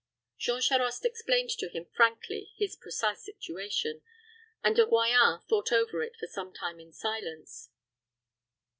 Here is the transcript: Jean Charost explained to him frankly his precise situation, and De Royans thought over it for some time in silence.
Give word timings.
Jean 0.39 0.59
Charost 0.61 1.05
explained 1.05 1.51
to 1.51 1.69
him 1.69 1.85
frankly 1.85 2.53
his 2.57 2.75
precise 2.75 3.23
situation, 3.23 4.01
and 4.63 4.75
De 4.75 4.83
Royans 4.87 5.45
thought 5.47 5.71
over 5.71 6.01
it 6.01 6.15
for 6.19 6.25
some 6.25 6.51
time 6.51 6.79
in 6.79 6.91
silence. 6.91 7.69